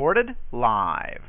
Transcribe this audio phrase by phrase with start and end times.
[0.00, 1.20] Recorded live.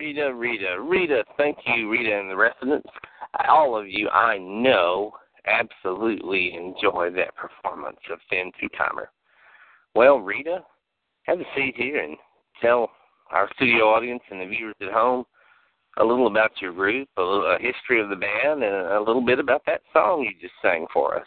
[0.00, 2.88] Rita, Rita, Rita, thank you, Rita and the residents.
[3.48, 5.12] All of you I know
[5.46, 9.12] absolutely enjoy that performance of Finn Two Timer.
[9.94, 10.64] Well, Rita,
[11.22, 12.16] have a seat here and
[12.60, 12.90] tell
[13.30, 15.24] our studio audience and the viewers at home
[15.98, 19.24] a little about your group, a, little, a history of the band, and a little
[19.24, 21.26] bit about that song you just sang for us.